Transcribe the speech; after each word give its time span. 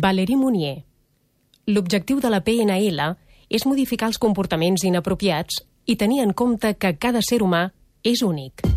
Valérie 0.00 0.36
Mounier. 0.36 0.84
L'objectiu 1.66 2.20
de 2.22 2.30
la 2.30 2.38
PNL 2.46 3.08
és 3.50 3.64
modificar 3.66 4.12
els 4.12 4.20
comportaments 4.22 4.86
inapropiats 4.86 5.58
i 5.90 5.98
tenir 5.98 6.22
en 6.22 6.36
compte 6.38 6.76
que 6.78 6.94
cada 7.02 7.18
ser 7.18 7.42
humà 7.42 7.64
és 8.06 8.22
únic. 8.22 8.67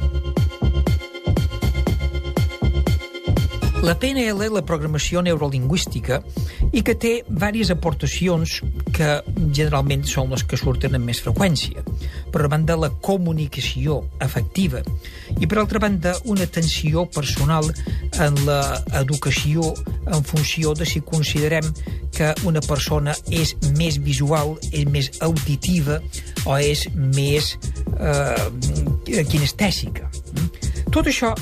La 3.81 3.95
PNL, 3.97 4.45
la 4.53 4.61
programació 4.61 5.23
neurolingüística, 5.25 6.19
i 6.69 6.83
que 6.85 6.93
té 6.93 7.11
diverses 7.25 7.71
aportacions 7.73 8.59
que 8.93 9.07
generalment 9.57 10.03
són 10.05 10.29
les 10.35 10.43
que 10.45 10.59
surten 10.59 10.93
amb 10.95 11.09
més 11.09 11.21
freqüència. 11.25 11.81
Per 12.31 12.43
una 12.43 12.51
banda, 12.53 12.77
la 12.77 12.91
comunicació 13.03 13.97
efectiva 14.21 14.83
i, 15.39 15.47
per 15.47 15.57
altra 15.57 15.81
banda, 15.81 16.13
una 16.29 16.45
atenció 16.45 17.07
personal 17.09 17.71
en 18.21 18.37
l'educació 18.45 19.73
en 20.13 20.29
funció 20.29 20.75
de 20.77 20.85
si 20.85 21.01
considerem 21.01 21.65
que 22.13 22.29
una 22.45 22.61
persona 22.61 23.15
és 23.33 23.55
més 23.79 23.97
visual, 23.97 24.59
és 24.71 24.85
més 24.85 25.09
auditiva 25.25 25.97
o 26.45 26.59
és 26.61 26.85
més 26.93 27.55
eh, 27.97 29.25
kinestèsica. 29.25 30.05
Tot 30.93 31.09
això 31.09 31.33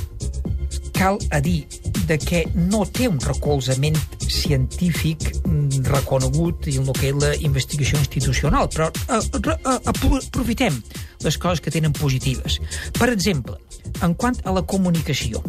cal 0.95 1.19
a 1.31 1.39
dir 1.43 1.63
de 2.09 2.17
que 2.17 2.43
no 2.57 2.81
té 2.89 3.07
un 3.07 3.19
recolzament 3.21 3.97
científic 4.25 5.29
mm, 5.43 5.85
reconegut 5.91 6.67
i 6.71 6.79
el 6.81 6.89
que 6.97 7.11
és 7.11 7.19
la 7.21 7.31
investigació 7.45 8.01
institucional, 8.01 8.69
però 8.73 8.89
a, 8.89 9.19
a, 9.19 9.55
a, 9.55 9.75
aprofitem 9.93 10.81
les 11.25 11.37
coses 11.37 11.61
que 11.61 11.73
tenen 11.73 11.93
positives. 11.93 12.57
Per 12.97 13.11
exemple, 13.13 13.59
en 14.01 14.15
quant 14.17 14.39
a 14.43 14.55
la 14.55 14.65
comunicació, 14.65 15.43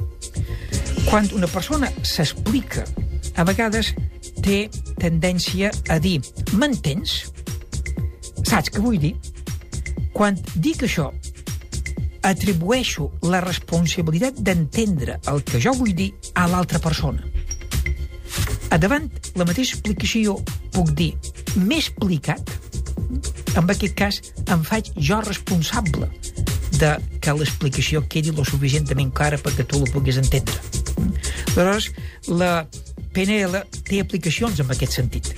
quan 1.08 1.30
una 1.36 1.48
persona 1.50 1.88
s'explica, 2.04 2.84
a 3.40 3.44
vegades 3.48 3.94
té 4.44 4.66
tendència 5.00 5.70
a 5.88 5.98
dir 6.02 6.18
m'entens? 6.52 7.30
Saps 8.44 8.72
què 8.72 8.82
vull 8.84 9.00
dir? 9.00 9.14
Quan 10.12 10.36
dic 10.56 10.84
això, 10.84 11.08
atribueixo 12.26 13.10
la 13.22 13.40
responsabilitat 13.44 14.40
d'entendre 14.44 15.18
el 15.32 15.42
que 15.46 15.60
jo 15.62 15.72
vull 15.76 15.94
dir 15.96 16.10
a 16.34 16.46
l'altra 16.50 16.80
persona. 16.82 17.24
A 18.70 18.78
davant 18.78 19.08
la 19.34 19.46
mateixa 19.48 19.76
explicació 19.76 20.36
puc 20.74 20.92
dir 20.98 21.12
m'he 21.56 21.80
explicat, 21.80 22.52
en 23.58 23.66
aquest 23.66 23.96
cas 23.98 24.20
em 24.54 24.62
faig 24.66 24.92
jo 24.96 25.18
responsable 25.24 26.10
de 26.78 26.92
que 27.20 27.34
l'explicació 27.34 28.04
quedi 28.08 28.32
lo 28.36 28.44
suficientment 28.46 29.10
clara 29.12 29.40
perquè 29.40 29.66
tu 29.66 29.80
la 29.82 29.90
puguis 29.90 30.20
entendre. 30.20 30.60
Aleshores, 31.50 31.90
la 32.28 32.52
PNL 33.12 33.64
té 33.88 34.00
aplicacions 34.00 34.60
en 34.62 34.70
aquest 34.70 34.94
sentit. 35.00 35.32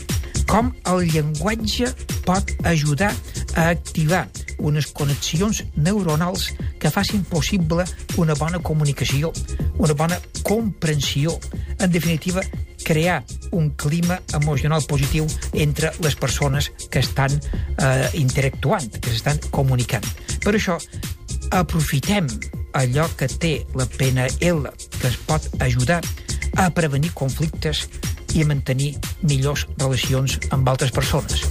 Com 0.50 0.70
el 0.92 1.06
llenguatge 1.08 1.88
pot 2.26 2.52
ajudar 2.68 3.14
a 3.56 3.70
activar 3.70 4.26
unes 4.62 4.88
connexions 4.94 5.62
neuronals 5.76 6.52
que 6.80 6.90
facin 6.90 7.24
possible 7.28 7.84
una 8.16 8.36
bona 8.38 8.60
comunicació, 8.62 9.32
una 9.78 9.94
bona 9.98 10.18
comprensió. 10.46 11.34
En 11.78 11.90
definitiva, 11.90 12.42
crear 12.82 13.24
un 13.50 13.70
clima 13.70 14.20
emocional 14.34 14.82
positiu 14.88 15.26
entre 15.52 15.92
les 16.00 16.16
persones 16.16 16.72
que 16.90 17.02
estan 17.02 17.34
eh, 17.34 18.08
interactuant, 18.14 18.88
que 18.98 19.10
s'estan 19.10 19.40
comunicant. 19.50 20.06
Per 20.42 20.54
això, 20.54 20.78
aprofitem 21.52 22.28
allò 22.78 23.06
que 23.18 23.28
té 23.28 23.52
la 23.78 23.86
PNL, 23.86 24.72
que 24.98 25.10
es 25.10 25.18
pot 25.28 25.48
ajudar 25.60 26.00
a 26.56 26.70
prevenir 26.74 27.12
conflictes 27.16 27.86
i 28.32 28.42
a 28.42 28.48
mantenir 28.48 28.94
millors 29.22 29.66
relacions 29.78 30.38
amb 30.50 30.68
altres 30.68 30.92
persones. 30.92 31.46